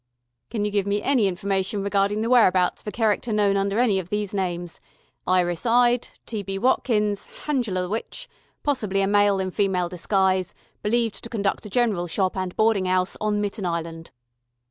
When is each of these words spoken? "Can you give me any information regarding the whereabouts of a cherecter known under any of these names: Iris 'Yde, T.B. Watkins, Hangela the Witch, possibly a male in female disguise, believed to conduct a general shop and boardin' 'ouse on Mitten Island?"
"Can 0.49 0.65
you 0.65 0.71
give 0.71 0.87
me 0.87 1.03
any 1.03 1.27
information 1.27 1.83
regarding 1.83 2.21
the 2.21 2.29
whereabouts 2.31 2.81
of 2.81 2.87
a 2.87 2.91
cherecter 2.91 3.31
known 3.31 3.55
under 3.55 3.77
any 3.77 3.99
of 3.99 4.09
these 4.09 4.33
names: 4.33 4.79
Iris 5.27 5.63
'Yde, 5.63 6.09
T.B. 6.25 6.57
Watkins, 6.57 7.27
Hangela 7.45 7.83
the 7.83 7.89
Witch, 7.89 8.27
possibly 8.63 9.01
a 9.03 9.07
male 9.07 9.39
in 9.39 9.51
female 9.51 9.89
disguise, 9.89 10.55
believed 10.81 11.23
to 11.23 11.29
conduct 11.29 11.67
a 11.67 11.69
general 11.69 12.07
shop 12.07 12.35
and 12.35 12.55
boardin' 12.57 12.87
'ouse 12.87 13.15
on 13.21 13.41
Mitten 13.41 13.63
Island?" 13.67 14.09